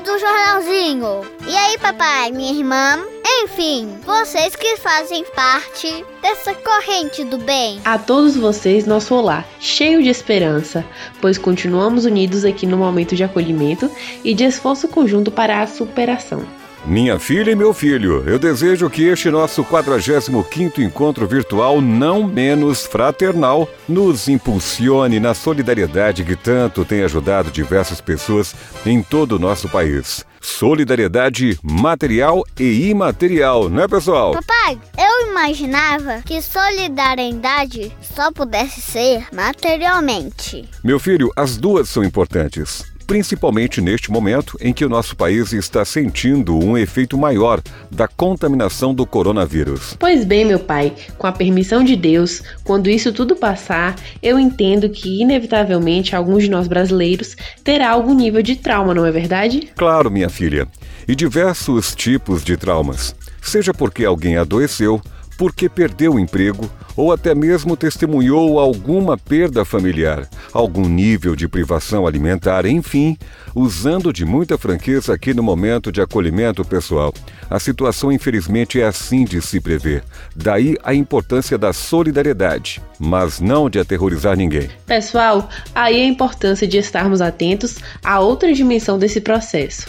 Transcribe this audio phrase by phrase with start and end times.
[0.00, 1.20] do jornalzinho.
[1.46, 2.98] E aí, papai, minha irmã?
[3.42, 7.80] Enfim, vocês que fazem parte dessa corrente do bem.
[7.84, 10.84] A todos vocês, nosso olá, cheio de esperança,
[11.20, 13.90] pois continuamos unidos aqui no momento de acolhimento
[14.24, 16.59] e de esforço conjunto para a superação.
[16.86, 22.86] Minha filha e meu filho, eu desejo que este nosso 45º encontro virtual, não menos
[22.86, 28.54] fraternal, nos impulsione na solidariedade que tanto tem ajudado diversas pessoas
[28.86, 30.24] em todo o nosso país.
[30.40, 34.32] Solidariedade material e imaterial, né, pessoal?
[34.32, 40.66] Papai, eu imaginava que solidariedade só pudesse ser materialmente.
[40.82, 45.84] Meu filho, as duas são importantes principalmente neste momento em que o nosso país está
[45.84, 47.60] sentindo um efeito maior
[47.90, 49.96] da contaminação do coronavírus.
[49.98, 54.88] Pois bem, meu pai, com a permissão de Deus, quando isso tudo passar, eu entendo
[54.88, 59.68] que inevitavelmente alguns de nós brasileiros terá algum nível de trauma, não é verdade?
[59.74, 60.68] Claro, minha filha.
[61.08, 63.16] E diversos tipos de traumas.
[63.42, 65.02] Seja porque alguém adoeceu,
[65.40, 72.06] porque perdeu o emprego ou até mesmo testemunhou alguma perda familiar, algum nível de privação
[72.06, 73.16] alimentar, enfim,
[73.54, 77.14] usando de muita franqueza aqui no momento de acolhimento pessoal.
[77.48, 80.04] A situação, infelizmente, é assim de se prever.
[80.36, 84.68] Daí a importância da solidariedade, mas não de aterrorizar ninguém.
[84.86, 89.86] Pessoal, aí a importância de estarmos atentos a outra dimensão desse processo: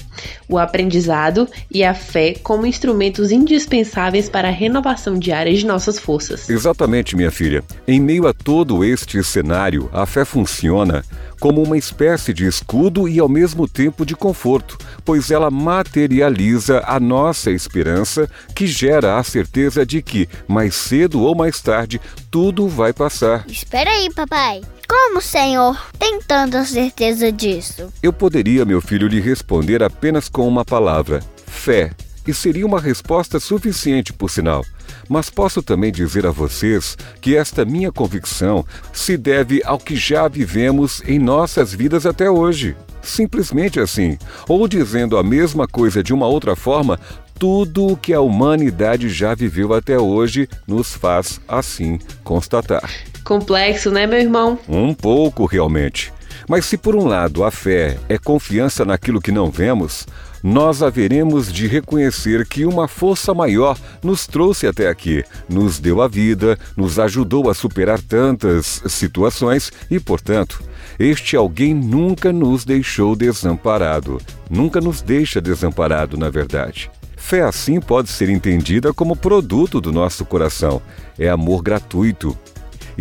[0.48, 6.50] o aprendizado e a fé como instrumentos indispensáveis para a renovação diária de nossas forças.
[6.50, 7.64] Exatamente minha filha.
[7.86, 11.04] Em meio a todo este cenário, a fé funciona
[11.42, 17.00] como uma espécie de escudo e ao mesmo tempo de conforto, pois ela materializa a
[17.00, 22.94] nossa esperança, que gera a certeza de que, mais cedo ou mais tarde, tudo vai
[22.94, 23.44] passar.
[23.48, 24.62] Espera aí, papai.
[24.88, 27.92] Como o senhor tem tanta certeza disso?
[28.04, 31.92] Eu poderia, meu filho, lhe responder apenas com uma palavra: fé.
[32.28, 34.64] E seria uma resposta suficiente, por sinal.
[35.08, 40.28] Mas posso também dizer a vocês que esta minha convicção se deve ao que já
[40.28, 42.76] vivemos em nossas vidas até hoje.
[43.02, 44.18] Simplesmente assim.
[44.48, 47.00] Ou dizendo a mesma coisa de uma outra forma,
[47.42, 52.88] tudo o que a humanidade já viveu até hoje nos faz assim constatar.
[53.24, 54.60] Complexo, né, meu irmão?
[54.70, 56.14] Um pouco, realmente.
[56.48, 60.08] Mas se por um lado a fé é confiança naquilo que não vemos,
[60.44, 66.08] nós haveremos de reconhecer que uma força maior nos trouxe até aqui, nos deu a
[66.08, 70.64] vida, nos ajudou a superar tantas situações e, portanto,
[70.98, 74.20] este alguém nunca nos deixou desamparado.
[74.50, 76.90] Nunca nos deixa desamparado, na verdade.
[77.16, 80.82] Fé assim pode ser entendida como produto do nosso coração.
[81.20, 82.36] É amor gratuito,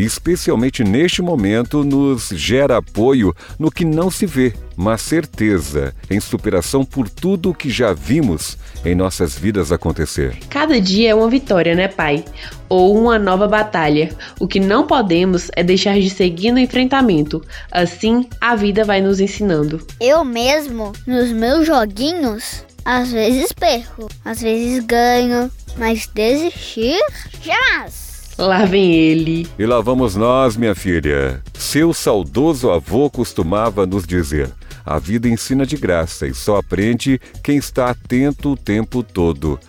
[0.04, 6.84] especialmente neste momento nos gera apoio no que não se vê, mas certeza em superação
[6.84, 10.38] por tudo o que já vimos em nossas vidas acontecer.
[10.48, 12.24] Cada dia é uma vitória, né, pai?
[12.68, 14.14] Ou uma nova batalha.
[14.38, 17.44] O que não podemos é deixar de seguir no enfrentamento.
[17.70, 19.84] Assim, a vida vai nos ensinando.
[20.00, 26.98] Eu mesmo, nos meus joguinhos, às vezes perco, às vezes ganho, mas desistir
[27.42, 28.09] jamais.
[28.40, 29.46] Lá vem ele.
[29.58, 31.42] E lá vamos nós, minha filha.
[31.52, 34.50] Seu saudoso avô costumava nos dizer:
[34.84, 39.60] a vida ensina de graça e só aprende quem está atento o tempo todo.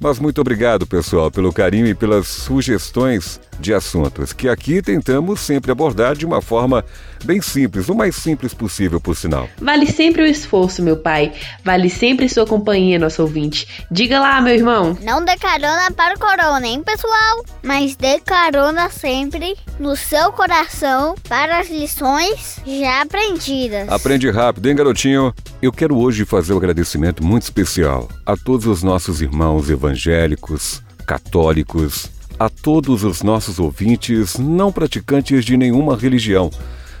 [0.00, 5.70] Mas muito obrigado, pessoal, pelo carinho e pelas sugestões de assuntos que aqui tentamos sempre
[5.70, 6.84] abordar de uma forma
[7.24, 9.48] bem simples, o mais simples possível, por sinal.
[9.60, 11.32] Vale sempre o esforço, meu pai.
[11.64, 13.86] Vale sempre sua companhia, nosso ouvinte.
[13.90, 14.96] Diga lá, meu irmão.
[15.02, 17.44] Não dê carona para o corona, hein, pessoal?
[17.62, 23.88] Mas dê carona sempre no seu coração para as lições já aprendidas.
[23.88, 25.34] Aprende rápido, hein, garotinho?
[25.60, 32.10] Eu quero hoje fazer um agradecimento muito especial a todos os nossos irmãos evangélicos, católicos,
[32.38, 36.50] a todos os nossos ouvintes não praticantes de nenhuma religião,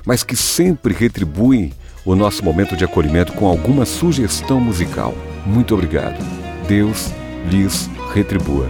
[0.04, 1.72] mas que sempre retribuem
[2.04, 5.14] o nosso momento de acolhimento com alguma sugestão musical.
[5.46, 6.18] Muito obrigado.
[6.66, 7.12] Deus
[7.50, 8.68] lhes retribua.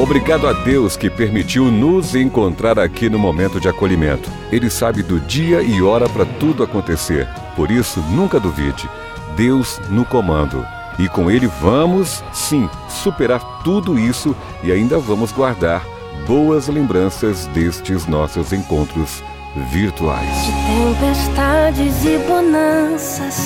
[0.00, 4.30] Obrigado a Deus que permitiu nos encontrar aqui no momento de acolhimento.
[4.52, 7.26] Ele sabe do dia e hora para tudo acontecer.
[7.54, 8.88] Por isso, nunca duvide.
[9.36, 10.75] Deus no comando.
[10.98, 15.84] E com ele vamos, sim, superar tudo isso e ainda vamos guardar
[16.26, 19.22] boas lembranças destes nossos encontros
[19.70, 20.28] virtuais.
[20.44, 20.52] De
[20.98, 23.36] tempestades e bonanças,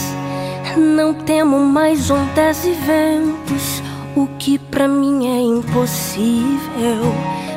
[0.77, 3.83] não temo mais ondas e ventos.
[4.17, 7.15] O que para mim é impossível,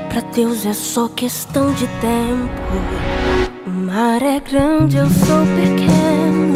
[0.10, 2.74] para Deus é só questão de tempo.
[3.66, 6.54] O mar é grande, eu sou pequeno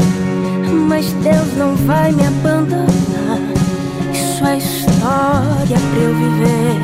[0.87, 3.06] mas Deus não vai me abandonar.
[4.55, 6.77] História pra eu viver,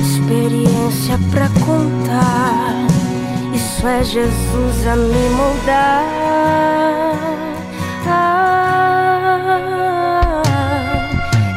[0.00, 2.86] experiência pra contar.
[3.52, 6.04] Isso é Jesus a me moldar.
[8.06, 9.62] Ah,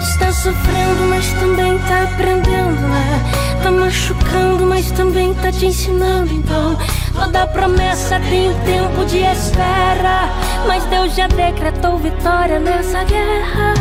[0.01, 3.21] está sofrendo, mas também tá aprendendo, né?
[3.61, 6.77] Tá machucando, mas também tá te ensinando, então.
[7.13, 10.29] Toda promessa tem um tempo de espera.
[10.67, 13.73] Mas Deus já decretou vitória nessa guerra.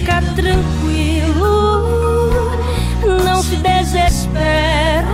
[0.00, 1.90] Fica tranquilo,
[3.22, 5.04] não se desespera.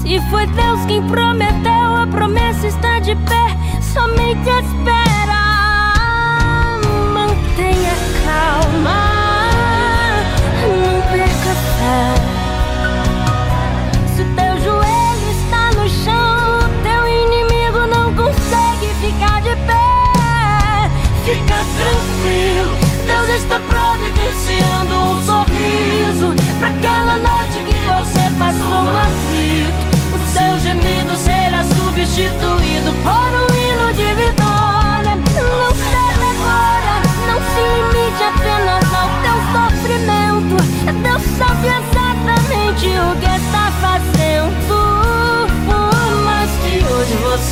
[0.00, 3.82] Se foi Deus quem prometeu, a promessa está de pé.
[3.82, 5.05] Somente espera.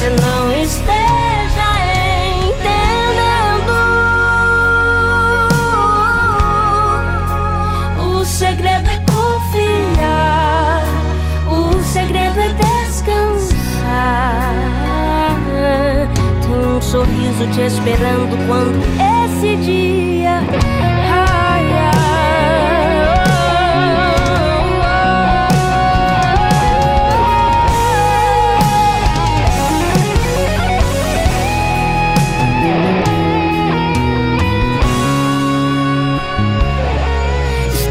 [0.04, 1.68] Você não esteja
[2.44, 3.72] entendendo.
[8.20, 10.84] O segredo é confiar.
[11.48, 13.54] O segredo é descansar.
[16.42, 18.84] Tem um sorriso te esperando quando
[19.24, 20.42] esse dia.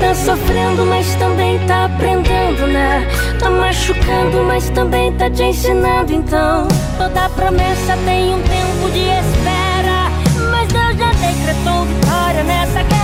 [0.04, 3.08] Está sofrendo, mas também tá aprendendo, né?
[3.40, 6.14] Tá machucando, mas também tá te ensinando.
[6.14, 6.68] Então,
[6.98, 10.12] toda promessa tem um tempo de espera.
[10.52, 13.03] Mas Deus já decretou vitória nessa guerra.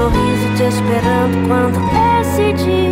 [0.00, 1.78] Sorriso te esperando quando
[2.20, 2.89] esse dia.